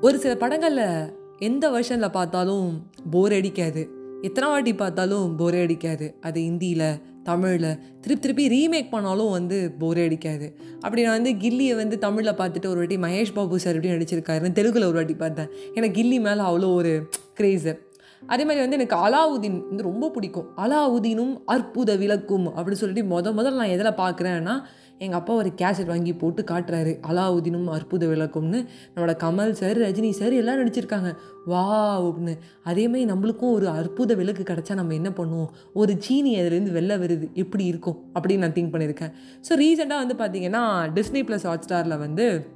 ஒரு 0.00 0.18
சில 0.18 0.36
படங்களில் 0.36 1.14
எந்த 1.38 1.70
வருஷனில் 1.70 2.10
பார்த்தாலும் 2.10 2.90
போர் 3.10 3.32
அடிக்காது. 3.32 3.88
எத்தனை 4.22 4.50
வாட்டி 4.50 4.74
பார்த்தாலும் 4.74 5.36
போரே 5.36 5.62
அடிக்காது. 5.62 6.14
அது 6.20 6.40
ஹிந்தியில் 6.40 7.00
தமிழில் 7.22 7.78
திருப்பி 8.00 8.20
திருப்பி 8.20 8.44
ரீமேக் 8.48 8.90
பண்ணாலும் 8.90 9.30
வந்து 9.30 9.70
போரே 9.78 10.04
அடிக்காது. 10.04 10.56
அப்படி 10.80 11.02
நான் 11.02 11.22
வந்து 11.22 11.30
கில்லியை 11.30 11.76
வந்து 11.76 11.98
தமிழில் 11.98 12.32
பார்த்துட்டு 12.32 12.66
ஒரு 12.66 12.76
வாட்டி 12.76 12.96
மகேஷ் 12.96 13.32
பாபு 13.34 13.58
சார் 13.58 13.74
எப்படி 13.74 13.94
நடிச்சிருக்காருன்னு 13.94 14.52
தெலுங்கில் 14.52 14.84
ஒரு 14.84 14.92
வாட்டி 14.92 15.14
பார்த்தேன். 15.14 15.48
எனக்கு 15.74 16.02
கில்லி 16.02 16.20
மேலே 16.20 16.40
அவ்வளோ 16.40 16.74
ஒரு 16.74 17.08
க்ரேஸு 17.40 17.78
அதே 18.26 18.44
மாதிரி 18.44 18.62
வந்து 18.64 18.78
எனக்கு 18.80 18.96
அலாவுதீன் 19.06 19.58
வந்து 19.68 19.82
ரொம்ப 19.82 20.08
பிடிக்கும். 20.08 20.48
அலாவுதீனும் 20.56 21.34
அற்புத 21.44 21.96
விளக்கும் 21.96 22.46
அப்படின்னு 22.56 22.82
சொல்லிட்டு 22.82 23.10
முத 23.12 23.32
முதல்ல 23.32 23.60
நான் 23.62 23.74
எதில் 23.76 23.98
பார்க்குறேன்னா 24.02 24.54
எங்கள் 24.98 25.18
அப்பா 25.18 25.32
ஒரு 25.34 25.50
கேசட் 25.56 25.86
வாங்கி 25.86 26.12
போட்டு 26.14 26.42
காட்டுறாரு. 26.42 26.92
அலாவுதீனும் 27.08 27.66
அற்புத 27.66 28.06
விளக்கும்னு. 28.06 28.60
நம்மளோட 28.94 29.14
கமல் 29.24 29.50
சார் 29.50 29.78
ரஜினி 29.78 30.10
சார் 30.10 30.32
எல்லாம் 30.32 30.60
நடிச்சிருக்காங்க. 30.60 31.10
வா 31.44 31.64
அப்படின்னு 31.98 32.34
அதேமாதிரி 32.62 33.10
நம்மளுக்கும் 33.12 33.52
ஒரு 33.52 33.68
அற்புத 33.68 34.14
விளக்கு 34.14 34.42
கிடச்சா 34.42 34.74
நம்ம 34.74 34.94
என்ன 34.94 35.10
பண்ணுவோம்? 35.10 35.50
ஒரு 35.72 35.94
சீனி 35.98 36.40
அதுலேருந்து 36.40 36.76
வெளில 36.78 36.98
வருது. 37.04 37.28
எப்படி 37.34 37.64
இருக்கும்? 37.64 37.98
அப்படின்னு 38.14 38.36
நான் 38.36 38.52
திங்க் 38.52 38.74
பண்ணியிருக்கேன். 38.74 39.12
ஸோ 39.48 39.60
ரீசெண்டாக 39.64 40.04
வந்து 40.04 40.16
பார்த்தீங்கன்னா 40.24 40.64
டிஸ்னி 40.94 41.22
ப்ளஸ் 41.30 41.42
ஹாட் 41.42 41.66
ஸ்டாரில் 41.68 41.98
வந்து 41.98 42.54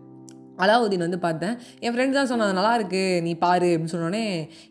அலாவுதீன் 0.65 1.05
வந்து 1.07 1.19
பார்த்தேன். 1.25 1.55
என் 1.85 1.95
ஃப்ரெண்ட் 1.95 2.17
தான் 2.19 2.31
சொன்னாங்க 2.33 2.55
நல்லாயிருக்கு 2.59 3.03
நீ 3.27 3.33
பாரு 3.45 3.69
அப்படின்னு 3.75 3.95
சொன்னோடனே 3.95 4.25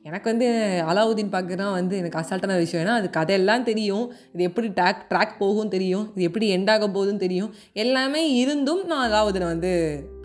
எனக்கு 0.10 0.28
வந்து 0.32 0.48
அலாவுதீன் 0.92 1.34
பார்க்குறதுனா 1.36 1.68
வந்து 1.80 1.96
எனக்கு 2.02 2.20
அசால்ட்டான 2.22 2.58
விஷயம். 2.64 2.84
ஏன்னா 2.86 2.96
அது 3.00 3.10
கதையெல்லாம் 3.20 3.68
தெரியும். 3.70 4.06
இது 4.34 4.44
எப்படி 4.50 4.70
ட்ராக் 4.80 5.04
ட்ராக் 5.12 5.34
போகும் 5.44 5.74
தெரியும். 5.76 6.06
இது 6.16 6.28
எப்படி 6.30 6.48
எண்டாக 6.58 6.88
போகுதுன்னு 6.96 7.24
தெரியும். 7.26 7.52
எல்லாமே 7.86 8.24
இருந்தும் 8.44 8.84
நான் 8.92 9.06
அலாவுதீனை 9.10 9.50
வந்து 9.54 9.72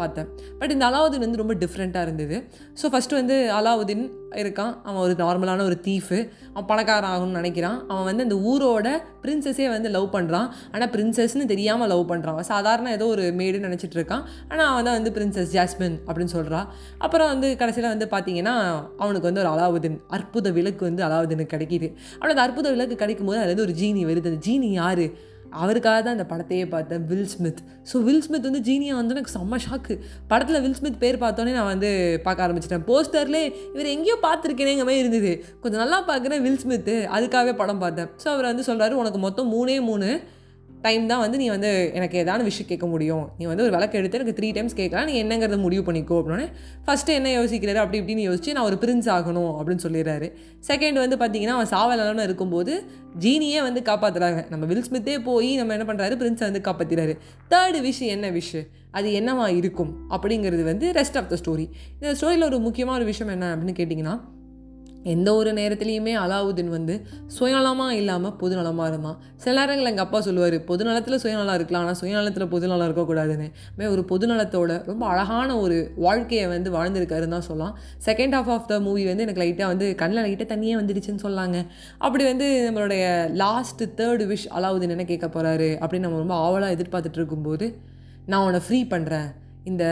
பார்த்தேன். 0.03 0.29
பட் 0.61 0.75
இந்த 0.77 0.87
அலாவுதீன் 0.91 1.27
வந்து 1.27 1.43
ரொம்ப 1.43 1.57
டிஃப்ரெண்ட்டாக 1.65 2.07
இருந்தது. 2.09 2.37
ஸோ 2.83 2.87
ஃபஸ்ட்டு 2.95 3.21
வந்து 3.21 3.39
அலாவுதீன் 3.61 4.05
இருக்கான். 4.43 4.73
அவன் 4.87 5.03
ஒரு 5.07 5.15
நார்மலான 5.23 5.65
ஒரு 5.71 5.77
தீஃபு 5.87 6.19
அவன் 6.53 6.69
பணக்காரன் 6.71 7.11
ஆகணும்னு 7.13 7.41
நினைக்கிறான். 7.41 7.79
அவன் 7.91 8.07
வந்து 8.09 8.25
அந்த 8.27 8.37
ஊரோட 8.51 8.89
பிரின்சஸே 9.25 9.67
வந்து 9.75 9.91
லவ் 9.97 10.09
பண்ணுறான் 10.17 10.49
ஆனால் 10.75 10.91
பிரின்சஸ்னு 10.95 11.47
தெரியாமல் 11.53 11.91
லவ் 11.93 12.05
பண்ணுறான் 12.13 12.37
அவன் 12.37 12.51
சாதாரண 12.53 12.91
ஏதோ 12.99 13.09
ஒரு 13.15 13.27
மேடுன்னு 13.41 13.69
நினச்சிட்டு 13.69 13.99
இருக்கான். 14.01 14.25
ஆனால் 14.51 14.69
அவன் 14.73 14.87
தான் 14.89 14.99
வந்து 14.99 15.13
பிரின்சஸ் 15.19 15.53
ஜாஸ்மின் 15.57 15.99
அப்படின்னு 16.09 16.35
சொல்கிறான் 16.37 16.67
அப்புறம் 17.05 17.31
வந்து 17.35 17.51
கடைசியில் 17.63 17.93
வந்து 17.95 18.09
பார்த்தீங்கன்னா 18.15 18.57
அவனுக்கு 19.05 19.29
வந்து 19.31 19.43
ஒரு 19.45 19.53
அலாவுதீன் 19.55 20.01
அற்புத 20.19 20.51
விளக்கு 20.59 20.83
வந்து 20.89 21.05
அலாவுதீனுக்கு 21.09 21.55
கிடைக்கிது. 21.55 21.91
அவனுக்கு 22.19 22.37
அந்த 22.37 22.49
அற்புத 22.49 22.71
விளக்கு 22.77 22.97
கிடைக்கும் 23.05 23.31
போது 23.31 23.41
அதுலேருந்து 23.43 23.67
ஒரு 23.69 23.77
ஜீனி 23.83 24.03
வருது. 24.11 24.31
அந்த 24.33 24.43
ஜீனி 24.49 24.71
யார்? 24.81 25.07
அவருக்காக 25.63 25.99
தான் 26.05 26.17
அந்த 26.17 26.27
படத்தையே 26.33 26.65
பார்த்தேன் 26.75 27.03
Will 27.11 27.29
Smith 27.33 27.61
so 27.91 28.03
Will 28.07 28.23
Smith 28.27 28.47
வந்து 28.49 28.63
ஜீனியா 28.69 28.95
வந்து 29.01 29.15
எனக்கு 29.17 29.33
செம்ம 29.37 29.59
ஷாக்கு 29.65 29.95
படத்தில் 30.31 30.63
வில் 30.65 30.77
ஸ்மித் 30.79 31.01
பேர் 31.03 31.19
பார்த்தோன்னே 31.25 31.53
நான் 31.59 31.71
வந்து 31.73 31.91
பார்க்க 32.27 32.47
ஆரம்பிச்சிட்டேன். 32.47 32.85
போஸ்டர்லேயே 32.91 33.45
இவர் 33.75 33.93
எங்கேயோ 33.95 34.17
பார்த்துருக்கேனேங்க 34.27 34.85
மாதிரி 34.89 35.03
இருந்தது. 35.05 35.33
கொஞ்சம் 35.65 35.83
நல்லா 35.85 35.99
பார்க்குறேன் 36.11 36.43
வில் 36.47 36.63
ஸ்மித்து 36.65 36.97
அதுக்காகவே 37.17 37.55
படம் 37.63 37.83
பார்த்தேன். 37.85 38.11
ஸோ 38.23 38.29
அவர் 38.35 38.51
வந்து 38.51 38.67
சொல்கிறாரு 38.71 38.97
உனக்கு 39.03 39.21
மொத்தம் 39.27 39.53
மூணே 39.57 39.77
மூணு. 39.91 40.09
டைம் 40.87 41.05
தான் 41.11 41.23
வந்து 41.25 41.39
நீ 41.43 41.47
வந்து 41.55 41.71
எனக்கு 41.99 42.17
ஏதாவது 42.23 42.45
விஷயம் 42.49 42.69
கேட்க 42.71 42.87
முடியும். 42.93 43.25
நீ 43.39 43.45
வந்து 43.51 43.65
ஒரு 43.67 43.73
விளக்கு 43.77 43.99
எடுத்து 44.01 44.19
எனக்கு 44.19 44.37
த்ரீ 44.39 44.49
டைம்ஸ் 44.57 44.77
கேட்கலாம் 44.81 45.09
நீ 45.11 45.15
என்னங்கிறத 45.23 45.59
முடிவு 45.65 45.83
பண்ணிக்கோ 45.89 46.19
அப்படின்னே 46.21 46.47
ஃபஸ்ட்டு 46.87 47.17
என்ன 47.19 47.33
யோசிக்கிறாரு? 47.39 47.81
அப்படி 47.85 48.01
இப்படின்னு 48.03 48.27
யோசிச்சு 48.29 48.55
நான் 48.57 48.69
ஒரு 48.71 48.79
பிரின்ஸ் 48.85 49.09
ஆகணும் 49.17 49.53
அப்படின்னு 49.59 49.85
சொல்லிடுறாரு. 49.87 50.29
செகண்ட் 50.71 51.01
வந்து 51.05 51.19
பார்த்தீங்கன்னா 51.23 51.57
அவன் 51.59 51.73
சாவலான்னு 51.75 52.29
இருக்கும்போது 52.29 52.75
ஜீனியே 53.25 53.61
வந்து 53.69 53.81
காப்பாற்றுறாங்க 53.91 54.41
நம்ம 54.53 54.65
வில் 54.71 54.87
ஸ்மித்தே 54.89 55.17
போய் 55.29 55.51
நம்ம 55.57 55.75
என்ன 55.79 55.87
பண்ணுறாரு 55.91 56.15
பிரின்ஸை 56.23 56.47
வந்து 56.51 56.63
காப்பாற்றிறாரு 56.69 57.15
தேர்டு 57.53 57.81
விஷ் 57.89 58.05
என்ன 58.17 58.31
விஷ் 58.39 58.57
அது 58.99 59.09
என்னவா 59.21 59.47
இருக்கும் 59.61 59.93
அப்படிங்கிறது 60.15 60.65
வந்து 60.71 60.87
ரெஸ்ட் 60.99 61.17
ஆஃப் 61.21 61.31
த 61.33 61.37
ஸ்டோரி 61.43 61.67
இந்த 62.01 62.13
ஸ்டோரியில் 62.19 62.49
ஒரு 62.51 62.59
முக்கியமான 62.59 62.97
ஒரு 62.99 63.07
விஷயம் 63.13 63.33
என்ன 63.37 63.47
அப்படின்னு 63.55 63.77
கேட்டிங்கன்னா 63.79 64.15
எந்த 65.13 65.29
ஒரு 65.39 65.51
நேரத்துலையுமே 65.59 66.13
அலாவுதீன் 66.23 66.71
வந்து 66.77 66.95
சுயநலமாக 67.37 67.99
இல்லாமல் 68.01 68.35
பொதுநலமாக 68.43 68.87
இருந்தான் 68.93 69.19
சில 69.45 69.55
நேரங்கள் 69.59 69.91
எங்கள் 69.91 70.05
அப்பா 70.07 70.19
சொல்லுவார் 70.27 70.57
பொதுநலத்தில் 70.71 71.21
சுயநலம் 71.25 71.57
இருக்கலாம் 71.59 71.85
ஆனால் 71.85 71.99
சுயநலத்தில் 72.03 72.47
பொதுநலம் 72.55 72.87
இருக்கக்கூடாதுன்னு. 72.89 73.49
மே 73.79 73.87
ஒரு 73.95 74.05
பொதுநலத்தோட 74.13 74.73
ரொம்ப 74.91 75.05
அழகான 75.13 75.51
ஒரு 75.65 75.79
வாழ்க்கையை 76.07 76.47
வந்து 76.55 76.71
வாழ்ந்திருக்காருன்னு 76.77 77.37
தான் 77.37 77.47
சொல்லலாம். 77.51 77.75
Second 78.09 78.37
half 78.39 78.53
of 78.57 78.69
the 78.73 78.81
movie 78.87 79.05
வந்து 79.11 79.27
எனக்கு 79.27 79.43
லைட்டாக 79.45 79.69
வந்து 79.73 79.89
கண்ணில் 80.03 80.25
லைட்டாக 80.27 80.49
தண்ணியே 80.55 80.77
வந்துடுச்சுன்னு 80.81 81.25
சொல்லாங்க. 81.27 81.59
அப்படி 81.99 82.25
வந்து 82.31 82.49
நம்மளுடைய 82.69 83.05
லாஸ்ட் 83.45 83.85
தேர்டு 84.01 84.27
விஷ் 84.33 84.49
அலாவுதீன் 84.59 84.97
என்ன 84.97 85.07
கேட்க 85.13 85.29
போகிறாரு 85.29 85.71
அப்படின்னு 85.83 86.07
நம்ம 86.09 86.23
ரொம்ப 86.25 86.37
ஆவலாக 86.47 86.77
எதிர்பார்த்துட்டு 86.79 87.21
இருக்கும்போது 87.23 87.69
நான் 88.33 88.45
உன்னை 88.49 88.61
ஃப்ரீ 88.67 88.81
பண்ணுறேன் 88.95 89.31
இந்த 89.71 89.85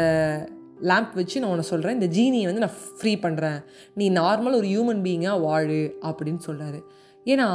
லேம்ப் 0.83 1.15
வச்சு 1.15 1.41
நான் 1.41 1.51
உன்னை 1.51 1.65
சொல்கிறேன் 1.65 1.97
இந்த 2.01 2.09
ஜீனியை 2.17 2.45
வந்து 2.45 2.61
நான் 2.61 2.79
ஃப்ரீ 2.99 3.13
பண்ணுறேன் 3.15 3.59
நீ 3.95 4.11
நார்மல் 4.11 4.59
ஒரு 4.61 4.67
ஹியூமன் 4.67 5.03
பீயிங்காக 5.07 5.41
வாழு 5.41 5.81
அப்படின்னு 6.03 6.41
சொல்கிறாரு 6.47 6.81
ஏன்னா 7.27 7.49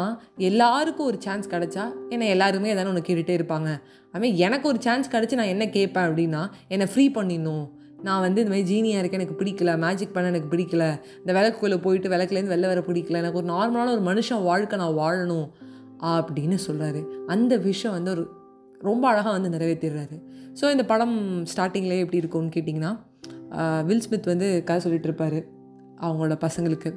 எல்லாருக்கும் 0.49 1.05
ஒரு 1.05 1.17
சான்ஸ் 1.19 1.47
கிடச்சா 1.49 1.85
என்னை 2.09 2.27
எல்லாருமே 2.27 2.69
எதாவது 2.69 2.91
ஒன்று 2.91 3.07
கேட்டுகிட்டே 3.07 3.35
இருப்பாங்க. 3.39 3.69
அதுமாதிரி 4.13 4.35
எனக்கு 4.35 4.67
ஒரு 4.67 4.79
சான்ஸ் 4.81 5.09
கிடச்சி 5.15 5.35
நான் 5.35 5.53
என்ன 5.55 5.65
கேட்பேன் 5.69 6.07
அப்படின்னா 6.09 6.43
என்னை 6.67 6.87
ஃப்ரீ 6.87 7.05
பண்ணிடணும். 7.15 7.65
நான் 8.03 8.21
வந்து 8.21 8.41
இந்த 8.41 8.51
மாதிரி 8.53 8.69
ஜீனியாக 8.73 9.01
இருக்கேன் 9.01 9.21
எனக்கு 9.21 9.39
பிடிக்கல 9.41 9.71
மேஜிக் 9.77 10.13
பண்ண 10.13 10.29
எனக்கு 10.29 10.57
பிடிக்கல 10.57 10.83
இந்த 11.19 11.31
விளக்குக்குள்ளே 11.33 11.77
போயிட்டு 11.81 12.09
விளக்குலேருந்து 12.09 12.53
வெளில 12.55 12.67
வர 12.67 12.79
பிடிக்கல 12.79 13.21
எனக்கு 13.23 13.37
ஒரு 13.37 13.49
நார்மலான 13.53 13.93
ஒரு 13.97 14.03
மனுஷன் 14.09 14.43
வாழ்க்கை 14.43 14.77
நான் 14.79 14.97
வாழணும் 14.97 15.47
அப்படின்னு 16.01 16.57
சொல்கிறாரு 16.67 17.01
அந்த 17.27 17.57
விஷயம் 17.57 17.95
வந்து 17.95 18.11
ஒரு 18.11 18.25
ரொம்ப 18.81 19.03
அழகாக 19.07 19.39
வந்து 19.39 19.53
நிறைவேற்றிடுறாரு 19.57 20.17
ஸோ 20.61 20.71
இந்த 20.71 20.85
படம் 20.85 21.15
ஸ்டார்டிங்லேயே 21.43 21.99
எப்படி 21.99 22.17
இருக்கும்னு 22.17 22.53
கேட்டிங்கன்னா 22.55 22.91
வில் 23.83 24.01
ஸ்மித் 24.01 24.25
வந்து 24.25 24.63
கதை 24.63 24.79
சொல்லிட்டு 24.81 25.07
இருப்பார் 25.07 25.39
அவங்களோட 26.01 26.35
பசங்களுக்கு. 26.45 26.89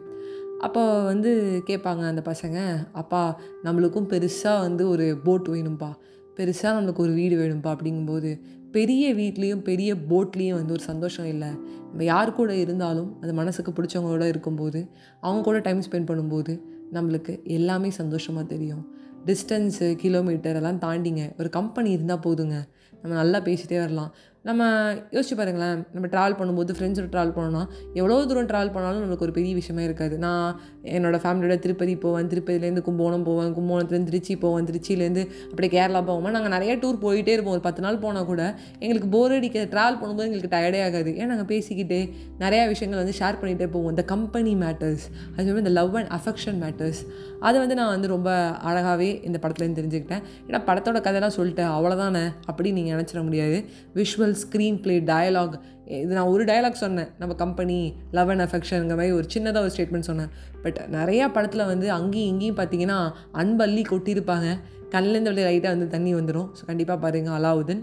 அப்போ 0.58 1.02
வந்து 1.02 1.30
கேட்பாங்க 1.66 2.02
அந்த 2.12 2.22
பசங்க 2.24 2.58
அப்பா 2.92 3.40
நம்மளுக்கும் 3.64 4.08
பெருசாக 4.08 4.60
வந்து 4.60 4.88
ஒரு 4.88 5.18
போட் 5.24 5.48
வேணும்ப்பா 5.48 5.90
பெருசாக 6.36 6.72
நம்மளுக்கு 6.76 7.04
ஒரு 7.06 7.12
வீடு 7.12 7.36
வேணும்ப்பா 7.36 7.70
அப்படிங்கும்போது 7.74 8.40
பெரிய 8.72 9.14
வீட்லேயும் 9.14 9.62
பெரிய 9.62 9.94
போட்லேயும் 9.94 10.58
வந்து 10.58 10.72
ஒரு 10.72 10.82
சந்தோஷம் 10.82 11.26
இல்லை. 11.26 11.48
நம்ம 11.90 12.04
யார் 12.04 12.32
கூட 12.32 12.54
இருந்தாலும் 12.54 13.18
அது 13.20 13.32
மனசுக்கு 13.34 13.72
பிடிச்சவங்களோட 13.72 14.26
இருக்கும்போது 14.26 14.80
அவங்க 15.20 15.42
கூட 15.42 15.58
டைம் 15.58 15.80
ஸ்பெண்ட் 15.90 16.10
பண்ணும்போது 16.10 16.60
நம்மளுக்கு 16.92 17.44
எல்லாமே 17.44 17.90
சந்தோஷமாக 17.90 18.46
தெரியும். 18.46 18.94
டிஸ்டன்ஸு 19.26 19.94
கிலோமீட்டர் 19.94 20.54
எல்லாம் 20.54 20.78
தாண்டிங்க. 20.78 21.38
ஒரு 21.38 21.48
கம்பெனி 21.48 21.90
இருந்தால் 21.90 22.18
போதுங்க. 22.18 22.56
நம்ம 23.02 23.16
நல்லா 23.16 23.38
பேசிகிட்டே 23.38 23.78
வரலாம். 23.78 24.14
நம்ம 24.48 24.66
யோசிச்சு 25.14 25.34
பாருங்களேன். 25.36 25.80
நம்ம 25.94 26.06
ட்ராவல் 26.12 26.36
பண்ணும்போது 26.38 26.72
ஃப்ரெண்ட்ஸோட 26.76 27.08
ட்ராவல் 27.14 27.32
பண்ணோன்னா 27.34 27.62
எவ்வளோ 27.94 28.14
தூரம் 28.26 28.46
ட்ராவல் 28.46 28.72
பண்ணாலும் 28.72 29.00
நம்மளுக்கு 29.02 29.26
ஒரு 29.26 29.32
பெரிய 29.32 29.54
விஷயமே 29.54 29.84
இருக்காது. 29.84 30.18
நான் 30.18 30.60
என்னோடய 30.84 31.20
ஃபேமிலியோட 31.24 31.58
திருப்பதி 31.58 31.96
போவேன். 31.96 32.28
திருப்பதிலேருந்து 32.28 32.82
கும்போணம் 32.86 33.24
போவேன். 33.24 33.50
கும்போணத்துலேருந்து 33.56 34.10
திருச்சி 34.12 34.36
போவேன். 34.36 34.66
திருச்சியிலேருந்து 34.70 35.24
அப்படியே 35.50 35.72
கேரளா 35.76 36.00
போவோம்? 36.04 36.30
நாங்கள் 36.30 36.54
நிறைய 36.56 36.76
டூர் 36.76 36.98
போயிட்டே 37.06 37.34
இருப்போம். 37.34 37.54
ஒரு 37.56 37.60
பத்து 37.60 37.82
நாள் 37.86 37.98
போனால் 37.98 38.24
கூட 38.24 38.42
எங்களுக்கு 38.78 39.08
போர் 39.08 39.32
அடிக்க 39.32 39.66
ட்ராவல் 39.74 39.98
பண்ணும்போது 40.02 40.28
எங்களுக்கு 40.30 40.52
டயர்டே 40.56 40.80
ஆகாது. 40.86 41.12
ஏன்னா 41.20 41.30
நாங்கள் 41.32 41.50
பேசிக்கிட்டே 41.52 42.00
நிறையா 42.38 42.64
விஷயங்கள் 42.72 43.02
வந்து 43.02 43.16
ஷேர் 43.20 43.40
பண்ணிகிட்டே 43.42 43.70
போவோம். 43.70 43.90
இந்த 43.90 44.04
கம்பெனி 44.04 44.54
மேட்டர்ஸ் 44.54 45.06
அது 45.36 45.46
மாதிரி 45.46 45.64
இந்த 45.64 45.74
லவ் 45.80 45.96
அண்ட் 45.96 46.12
அஃபெக்ஷன் 46.18 46.58
மேட்டர்ஸ் 46.64 47.02
அதை 47.40 47.56
வந்து 47.60 47.74
நான் 47.74 47.88
வந்து 47.88 48.08
ரொம்ப 48.08 48.30
அழகாகவே 48.70 49.10
இந்த 49.24 49.38
படத்துலேருந்து 49.42 49.80
தெரிஞ்சுக்கிட்டேன். 49.82 50.24
ஏன்னா 50.48 50.62
படத்தோட 50.70 50.98
கதையெல்லாம் 51.06 51.36
சொல்லிட்டேன். 51.36 51.70
அவ்வளோதானே 51.76 52.24
அப்படின்னு 52.50 52.72
நீங்கள் 52.72 52.96
நினச்சிட 52.96 53.22
முடியாது. 53.22 53.64
விஷுவல் 53.94 54.29
ஸ்க்ரீன் 54.42 54.80
ப்ளே 54.84 54.94
டயலாக் 55.12 55.54
இது 55.98 56.12
நான் 56.16 56.30
ஒரு 56.34 56.42
டயலாக் 56.50 56.82
சொன்னேன். 56.82 57.08
நம்ம 57.20 57.34
கம்பெனி 57.34 57.78
லவ் 58.16 58.30
அண்ட் 58.32 58.44
அஃபெக்ஷனுங்கிற 58.46 58.96
மாதிரி 59.00 59.14
ஒரு 59.18 59.26
சின்னதாக 59.34 59.64
ஒரு 59.66 59.72
ஸ்டேட்மெண்ட் 59.76 60.08
சொன்னேன். 60.10 60.30
பட் 60.64 60.78
நிறையா 60.98 61.26
படத்தில் 61.36 61.70
வந்து 61.72 61.86
அங்கேயும் 61.98 62.30
இங்கேயும் 62.32 62.58
பார்த்தீங்கன்னா 62.60 62.98
அன்பள்ளி 63.42 63.84
கொட்டியிருப்பாங்க. 63.92 64.48
கண்ணிலேருந்து 64.94 65.30
அப்படியே 65.30 65.48
லைட்டாக 65.48 65.74
வந்து 65.76 65.88
தண்ணி 65.94 66.12
வந்துடும் 66.14 66.48
ஸோ 66.58 66.64
கண்டிப்பாக 66.70 66.98
பாருங்கள் 67.04 67.36
அலாவுதன். 67.38 67.82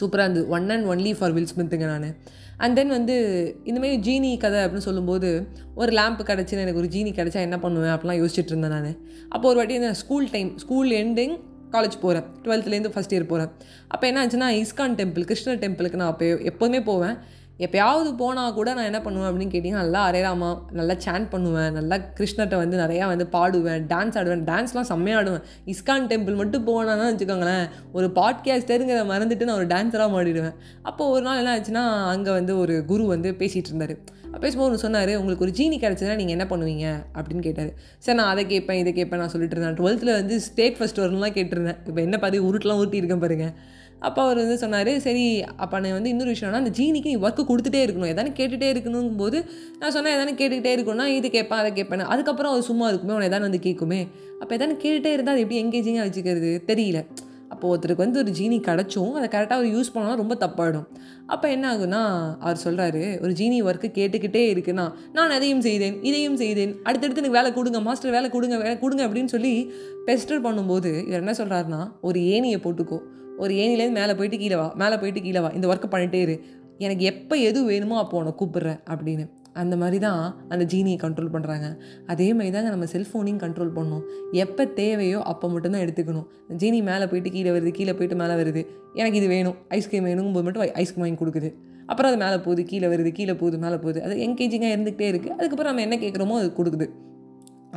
சூப்பராக 0.00 0.26
இருந்தது. 0.26 0.48
One 0.56 0.68
and 0.74 0.86
only 0.92 1.10
for 1.18 1.32
Will 1.36 1.48
ஸ்மித்துங்க 1.52 1.86
நான். 1.92 2.16
அண்ட் 2.64 2.76
தென் 2.78 2.92
வந்து 2.96 3.14
இந்தமாரி 3.70 3.96
ஜீனி 4.06 4.30
கதை 4.44 4.58
அப்படின்னு 4.64 4.88
சொல்லும்போது 4.88 5.28
ஒரு 5.74 5.90
லேம்ப் 5.98 6.20
கிடச்சின்னு 6.30 6.64
எனக்கு 6.64 6.80
ஒரு 6.82 6.90
ஜீனி 6.94 7.10
கிடச்சா 7.18 7.40
என்ன 7.46 7.56
பண்ணுவேன் 7.64 7.94
அப்படிலாம் 7.94 8.20
யோசிச்சுட்டு 8.22 8.52
இருந்தேன் 8.54 8.74
நான். 8.76 8.92
அப்போ 9.28 9.46
ஒரு 9.48 9.58
வாட்டி 9.60 9.74
இந்த 9.74 9.94
school 10.02 10.28
time 10.30 10.50
school 10.58 10.90
ending 11.02 11.34
college 11.74 11.96
போகிறேன் 12.04 12.26
டுவெல்த்துலேருந்து 12.44 12.94
ஃபஸ்ட் 12.94 13.14
இயர் 13.16 13.30
போகிறேன் 13.32 13.52
அப்போ 13.88 14.06
என்ன 14.06 14.24
ஆச்சுன்னா 14.24 14.48
இஸ்கான் 14.62 14.98
டெம்பிள் 15.00 15.28
கிருஷ்ணர் 15.30 15.62
டெம்பிளுக்கு 15.62 16.00
நான் 16.00 16.12
அப்போ 16.14 16.26
எப்போதுமே 16.52 16.82
போவேன். 16.90 17.16
எப்போயாவது 17.64 18.10
போனால் 18.20 18.54
கூட 18.56 18.68
நான் 18.76 18.88
என்ன 18.90 19.00
பண்ணுவேன் 19.02 19.28
அப்படின்னு 19.30 19.52
கேட்டிங்கன்னா 19.52 19.82
நல்லா 19.84 20.00
அரேராமா 20.10 20.48
நல்லா 20.78 20.94
சேன் 21.04 21.26
பண்ணுவேன். 21.28 21.70
நல்லா 21.72 21.96
கிருஷ்ணர்கிட்ட 22.18 22.56
வந்து 22.62 22.76
நிறையா 22.82 23.04
வந்து 23.10 23.26
பாடுவேன். 23.34 23.82
டான்ஸ் 23.92 24.16
ஆடுவேன். 24.20 24.44
டான்ஸ்லாம் 24.50 24.88
செம்மையாக 24.92 25.20
ஆடுவேன். 25.20 25.44
இஸ்கான் 25.72 26.08
டெம்பிள் 26.12 26.40
மட்டும் 26.40 26.66
போனான்னு 26.68 27.10
வச்சுக்கோங்களேன் 27.10 27.66
ஒரு 27.92 28.08
பாட்காஸ்டருங்கிற 28.18 29.04
மறந்துட்டு 29.12 29.48
நான் 29.50 29.60
ஒரு 29.60 29.70
டான்ஸராக 29.74 30.10
மாடிடுவேன் 30.16 30.56
அப்போ 30.82 31.08
ஒரு 31.14 31.24
நாள் 31.28 31.40
என்ன 31.42 31.54
ஆச்சுன்னா 31.58 31.84
அங்கே 32.14 32.30
வந்து 32.30 32.54
ஒரு 32.58 32.76
குரு 32.92 33.06
வந்து 33.14 33.30
பேசிகிட்டு 33.42 33.72
இருந்தார். 33.72 33.96
பேசும்போது 34.40 34.68
ஒன்று 34.68 34.84
சொன்னார் 34.84 35.10
உங்களுக்கு 35.16 35.44
ஒரு 35.46 35.54
ஜீனி 35.58 35.76
கிடச்சதுன்னா 35.82 36.16
நீங்கள் 36.20 36.36
என்ன 36.36 36.46
பண்ணுவீங்க? 36.52 36.86
அப்படின்னு 37.18 37.42
கேட்டார். 37.46 37.70
சார் 37.98 38.14
நான் 38.14 38.30
அதை 38.32 38.46
கேட்பேன் 38.46 38.78
இதை 38.78 38.92
கேட்பேன் 38.92 39.20
நான் 39.22 39.32
சொல்லிட்டு 39.34 39.56
இருந்தேன். 39.56 39.76
டுவெல்த்தில் 39.80 40.12
வந்து 40.20 40.40
ஸ்டேட் 40.40 40.78
ஃபஸ்ட் 40.78 41.00
வரணும்லாம் 41.02 41.36
கேட்டிருந்தேன். 41.38 41.78
இப்போ 41.88 42.00
என்ன 42.00 42.18
பாதி 42.18 42.40
உருட்டெலாம் 42.40 42.80
ஊட்டியிருக்கேன் 42.82 43.00
இருக்கேன் 43.02 43.24
பாருங்கள் 43.24 43.54
அப்போ 44.08 44.22
அவர் 44.22 44.36
வந்து 44.36 44.58
சொன்னார் 44.58 44.98
சரி 44.98 45.44
அப்போ 45.44 45.80
நான் 45.80 45.92
வந்து 45.92 46.10
இன்னொரு 46.12 46.32
விஷயம்னா 46.34 46.60
அந்த 46.62 46.72
ஜீனிக்கு 46.78 47.10
நீ 47.12 47.16
ஒர்க்கு 47.16 47.42
கொடுத்துட்டே 47.50 47.80
இருக்கணும். 47.86 48.12
எதானே 48.14 48.30
கேட்டுகிட்டே 48.38 48.70
இருக்கணும் 48.74 49.10
போது 49.16 49.38
நான் 49.78 49.94
சொன்னேன் 49.96 50.14
எதானே 50.16 50.32
கேட்டுக்கிட்டே 50.40 50.72
இருக்கணும்னா 50.76 51.06
இது 51.18 51.30
கேட்பேன் 51.30 51.58
அதை 51.58 51.72
கேட்பேன் 51.72 52.00
அதுக்கப்புறம் 52.00 52.52
அது 52.52 52.62
சும்மா 52.62 52.88
இருக்குமே 52.88 53.14
உன 53.14 53.28
எதானே 53.30 53.46
வந்து 53.48 53.62
கேட்குமே. 53.68 54.00
அப்போ 54.40 54.54
எதானே 54.54 54.74
கேட்டுகிட்டே 54.84 55.12
இருந்தால் 55.16 55.36
அது 55.36 55.44
எப்படி 55.44 55.60
எங்கேஜிங்காக 55.64 56.06
வச்சுக்கிறது? 56.08 56.50
தெரியல. 56.72 57.00
அப்போது 57.52 57.70
ஒருத்தருக்கு 57.72 58.04
வந்து 58.04 58.20
ஒரு 58.22 58.32
ஜீனி 58.38 58.58
கிடச்சும் 58.68 59.12
அதை 59.18 59.26
கரெக்டாக 59.34 59.58
அவர் 59.58 59.68
யூஸ் 59.76 59.90
பண்ணால் 59.94 60.20
ரொம்ப 60.20 60.34
தப்பாயிடும். 60.44 60.86
அப்போ 61.34 61.46
என்ன 61.54 61.64
ஆகுனா 61.72 62.00
அவர் 62.44 62.60
சொல்கிறாரு 62.64 63.02
ஒரு 63.24 63.32
ஜீனி 63.40 63.58
ஒர்க்கு 63.68 63.88
கேட்டுக்கிட்டே 63.98 64.42
இருக்குன்னா 64.52 64.86
நான் 65.16 65.34
அதையும் 65.36 65.64
செய்தேன் 65.68 65.96
இதையும் 66.08 66.38
செய்தேன். 66.42 66.72
அடுத்தடுத்து 66.88 67.22
எனக்கு 67.22 67.38
வேலை 67.38 67.50
கொடுங்க 67.58 67.80
மாஸ்டர் 67.88 68.16
வேலை 68.16 68.30
கொடுங்க 68.36 68.58
வேலை 68.64 68.76
கொடுங்க 68.84 69.04
அப்படின்னு 69.08 69.34
சொல்லி 69.34 69.54
பெஸ்டர் 70.08 70.44
பண்ணும்போது 70.46 70.92
இவர் 71.08 71.22
என்ன 71.24 71.34
சொல்கிறாருன்னா 71.42 71.82
ஒரு 72.08 72.20
ஏணியை 72.34 72.60
போட்டுக்கோ. 72.66 73.00
ஒரு 73.42 73.52
ஏணிலேருந்து 73.62 74.00
மேலே 74.00 74.14
போயிட்டு 74.18 74.40
கீழே 74.42 74.56
வா 74.62 74.66
மேலே 74.82 74.96
போயிட்டு 75.02 75.20
கீழே 75.26 75.40
வா. 75.44 75.52
இந்த 75.58 75.66
ஒர்க்கை 75.72 75.90
பண்ணிட்டே 75.94 76.20
இரு. 76.26 76.36
எனக்கு 76.84 77.04
எப்போ 77.12 77.34
எது 77.48 77.58
வேணுமோ 77.70 77.96
அப்போ 78.02 78.16
உன்னை 78.20 78.32
கூப்பிட்றேன் 78.40 78.80
அப்படின்னு. 78.92 79.24
அந்த 79.60 79.76
மாதிரி 79.76 79.98
தான் 79.98 80.20
அந்த 80.48 80.64
ஜீனியை 80.64 80.98
கண்ட்ரோல் 81.04 81.32
பண்ணுறாங்க 81.34 81.66
அதே 82.06 82.28
மாதிரி 82.34 82.52
தாங்க 82.54 82.70
நம்ம 82.70 82.86
செல்ஃபோனையும் 82.92 83.40
கண்ட்ரோல் 83.44 83.72
பண்ணணும் 83.76 84.04
எப்போ 84.44 84.64
தேவையோ 84.66 85.20
அப்போ 85.32 85.48
மட்டும்தான் 85.48 85.84
எடுத்துக்கணும். 85.86 86.26
ஜீனி 86.60 86.82
மேலே 86.82 87.06
போயிட்டு 87.06 87.30
கீழே 87.30 87.50
வருது 87.50 87.70
கீழே 87.70 87.94
போயிட்டு 87.94 88.16
மேலே 88.16 88.34
வருது. 88.42 88.62
எனக்கு 88.94 89.18
இது 89.18 89.28
வேணும் 89.34 89.56
ஐஸ்கிரீம் 89.68 90.06
வேணுங்கும்போது 90.10 90.46
மட்டும் 90.48 90.64
ஐஸ்கிரீம் 90.82 91.04
வாங்கி 91.06 91.20
கொடுக்குது. 91.24 91.50
அப்புறம் 91.86 92.10
அது 92.12 92.20
மேலே 92.24 92.36
போகுது 92.36 92.64
கீழே 92.64 92.86
வருது 92.86 93.12
கீழே 93.12 93.34
போகுது 93.34 93.58
மேலே 93.58 93.76
போகுது. 93.76 94.02
அது 94.02 94.14
என்கேஜிங்காக 94.26 94.74
இருந்துகிட்டே 94.76 95.08
இருக்குது 95.12 95.34
அதுக்கப்புறம் 95.38 95.70
நம்ம 95.72 95.86
என்ன 95.88 95.96
கேட்குறோமோ 96.04 96.36
அது 96.42 96.50
கொடுக்குது. 96.60 96.88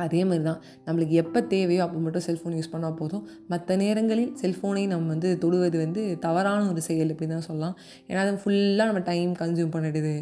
அதே 0.04 0.20
மாதிரி 0.28 0.44
தான். 0.48 0.60
நம்மளுக்கு 0.86 1.14
எப்போ 1.22 1.40
தேவையோ 1.52 1.82
அப்போ 1.86 1.98
மட்டும் 2.04 2.24
செல்ஃபோன் 2.28 2.56
யூஸ் 2.58 2.70
பண்ணால் 2.72 2.96
போதும். 3.00 3.22
மற்ற 3.52 3.76
நேரங்களில் 3.82 4.32
செல்ஃபோனை 4.42 4.82
நம்ம 4.92 5.08
வந்து 5.14 5.30
தொடுவது 5.44 5.78
வந்து 5.84 6.02
தவறான 6.24 6.68
ஒரு 6.72 6.82
செயல் 6.88 7.12
இப்படி 7.14 7.28
தான் 7.34 7.46
சொல்லலாம். 7.48 7.76
ஏன்னா 8.08 8.22
அது 8.24 8.40
ஃபுல்லாக 8.44 8.88
நம்ம 8.90 9.02
டைம் 9.10 9.32
கன்சியூம் 9.42 9.74
பண்ணிடுது. 9.76 10.14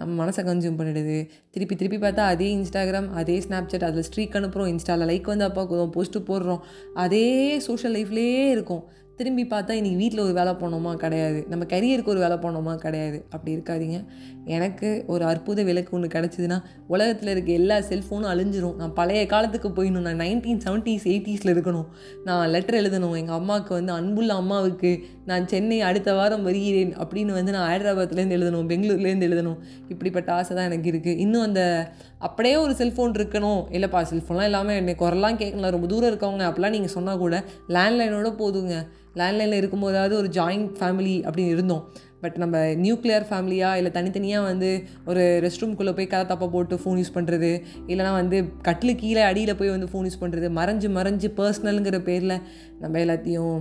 நம்ம 0.00 0.10
மனசை 0.22 0.44
கன்சியூம் 0.50 0.78
பண்ணிடுது. 0.80 1.18
திருப்பி 1.50 1.76
திருப்பி 1.76 2.00
பார்த்தா 2.06 2.24
அதே 2.34 2.48
இன்ஸ்டாகிராம் 2.58 3.10
அதே 3.22 3.36
ஸ்னாப்சாட் 3.46 3.88
அதில் 3.90 4.08
ஸ்ட்ரீக் 4.10 4.38
அனுப்புகிறோம் 4.40 4.72
இன்ஸ்டாவில் 4.74 5.10
லைக் 5.12 5.32
வந்து 5.34 5.48
அப்போ 5.50 5.86
போஸ்ட்டு 5.96 6.26
போடுறோம். 6.30 6.62
அதே 7.04 7.26
சோஷியல் 7.68 7.96
லைஃப்லேயே 7.98 8.44
இருக்கும். 8.56 8.84
திரும்பி 9.16 9.44
பார்த்தா 9.44 9.72
இன்றைக்கி 9.78 9.96
வீட்டில் 9.96 10.20
ஒரு 10.20 10.32
வேலை 10.32 10.52
போனோமா? 10.52 10.96
கிடையாது. 10.96 11.46
நம்ம 11.48 11.64
கரியருக்கு 11.64 12.04
ஒரு 12.04 12.18
வேலை 12.18 12.36
போனோமா? 12.36 12.74
கிடையாது. 12.76 13.26
அப்படி 13.30 13.56
இருக்காதீங்க. 13.56 14.04
எனக்கு 14.44 15.04
ஒரு 15.06 15.24
அற்புத 15.24 15.62
விளக்கு 15.62 15.96
ஒன்று 15.96 16.20
கிடச்சிதுன்னா 16.20 16.62
உலகத்தில் 16.86 17.28
இருக்க 17.28 17.52
எல்லா 17.52 17.76
செல்ஃபோனும் 17.78 18.30
அழிஞ்சிரும். 18.32 18.74
நான் 18.74 18.92
பழைய 18.92 19.26
காலத்துக்கு 19.26 19.68
போயிடணும். 19.68 20.00
நான் 20.00 20.18
நைன்டீன் 20.18 20.60
செவன்ட்டீஸ் 20.66 21.04
எயிட்டிஸில் 21.04 21.52
இருக்கணும். 21.52 21.84
நான் 22.24 22.48
லெட்டர் 22.48 22.82
எழுதணும். 22.82 23.16
எங்கள் 23.16 23.34
அம்மாவுக்கு 23.34 23.74
வந்து 23.74 23.92
அன்புள்ள 23.92 24.34
அம்மாவுக்கு 24.34 25.04
நான் 25.26 25.48
சென்னை 25.48 25.80
அடுத்த 25.80 26.14
வாரம் 26.14 26.42
வருகிறேன் 26.42 26.96
அப்படின்னு 26.96 27.32
வந்து 27.32 27.52
நான் 27.52 27.80
ஹைதராபாத்லேருந்து 27.80 28.36
எழுதணும். 28.38 28.70
பெங்களூர்லேருந்து 28.72 29.28
எழுதணும். 29.28 29.58
இப்படிப்பட்ட 29.88 30.32
ஆசை 30.32 30.56
தான் 30.56 30.70
எனக்கு 30.70 30.90
இருக்குது 30.90 31.18
இன்னும் 31.18 31.42
அந்த 31.42 31.92
அப்படியே 32.18 32.56
ஒரு 32.56 32.72
செல்ஃபோன் 32.72 33.14
இருக்கணும். 33.18 33.62
இல்லைப்பா 33.70 34.06
செல்ஃபோன்லாம் 34.12 34.44
இல்லாமல் 34.44 34.76
என்னை 34.76 34.94
குரலாம் 34.94 35.36
கேட்கலாம் 35.36 35.70
ரொம்ப 35.70 35.86
தூரம் 35.86 36.10
இருக்கவங்க. 36.14 36.42
அப்படிலாம் 36.42 36.70
நீங்கள் 36.70 36.90
சொன்னால் 36.90 37.18
கூட 37.18 37.44
லேண்ட்லைனோட 37.68 38.30
போதுங்க. 38.38 38.88
லேண்ட்லைனில் 39.20 39.60
இருக்கும்போதாவது 39.60 40.14
ஒரு 40.20 40.28
ஜாயிண்ட் 40.38 40.70
ஃபேமிலி 40.78 41.16
அப்படின்னு 41.26 41.54
இருந்தோம். 41.56 41.84
பட் 42.22 42.36
நம்ம 42.38 42.56
நியூக்ளியர் 42.84 43.24
ஃபேமிலியாக 43.28 43.78
இல்லை 43.78 43.90
தனித்தனியாக 43.92 44.48
வந்து 44.48 44.68
ஒரு 45.04 45.22
ரெஸ்ட் 45.44 45.62
ரூம்குள்ளே 45.62 45.92
போய் 45.92 46.06
கதை 46.06 46.24
தப்பாக 46.24 46.50
போட்டு 46.50 46.74
ஃபோன் 46.82 46.98
யூஸ் 47.00 47.14
பண்ணுறது 47.14 47.50
இல்லைனா 47.86 48.12
வந்து 48.12 48.38
கட்டில் 48.62 48.94
கீழே 48.96 49.22
அடியில் 49.30 49.58
போய் 49.60 49.74
வந்து 49.76 49.88
ஃபோன் 49.92 50.06
யூஸ் 50.08 50.20
பண்ணுறது 50.20 50.48
மறைஞ்சு 50.58 50.90
மறைஞ்சு 50.98 51.30
பர்சனலுங்கிற 51.38 51.98
பேரில் 52.02 52.36
நம்ம 52.80 52.98
எல்லாத்தையும் 52.98 53.56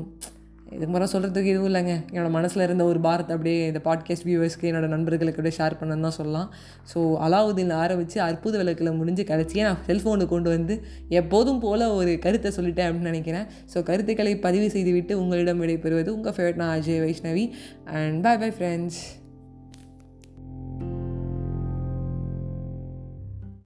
இதுக்கு 0.76 0.92
மாதிரி 0.94 1.12
சொல்கிறதுக்கு 1.14 1.52
எதுவும் 1.54 1.70
இல்லைங்க. 1.70 1.94
என்னோடய 2.14 2.34
மனசில் 2.36 2.64
இருந்த 2.66 2.84
ஒரு 2.92 3.00
பாரத்தை 3.06 3.32
அப்படியே 3.36 3.58
இந்த 3.72 3.82
பாட்காஸ்ட் 3.88 4.26
வியூவர்ஸ்க்கு 4.28 4.70
என்னோடய 4.70 4.92
நண்பர்களுக்கு 4.96 5.40
அப்படியே 5.40 5.58
ஷேர் 5.60 5.78
பண்ணணும்னு 5.80 6.08
தான் 6.08 6.18
சொல்லலாம். 6.20 6.50
ஸோ 6.92 7.00
அலாவுதீன் 7.28 7.74
ஆரம்பித்து 7.84 8.20
அற்புத 8.28 8.58
விளக்கில் 8.62 8.92
முடிஞ்சு 9.00 9.26
கிடச்சியே 9.32 9.66
நான் 9.68 9.82
செல்ஃபோனு 9.90 10.28
கொண்டு 10.34 10.50
வந்து 10.56 10.78
எப்போதும் 11.22 11.62
போல் 11.66 11.86
ஒரு 12.00 12.14
கருத்தை 12.28 12.52
சொல்லிட்டேன் 12.58 12.90
அப்படின்னு 12.90 13.14
நினைக்கிறேன். 13.14 13.48
ஸோ 13.74 13.84
கருத்துக்களை 13.92 14.36
பதிவு 14.48 14.70
செய்துவிட்டு 14.76 15.16
உங்களிடம் 15.24 15.64
விடைபெறுவது 15.64 16.12
உங்கள் 16.18 16.38
ஃபேவரட் 16.38 16.62
நான் 16.64 16.76
Ajay 16.78 17.04
Vaishnavi 17.08 17.48
and 18.00 18.22
bye 18.28 18.36
bye 18.44 18.52
friends 18.60 19.02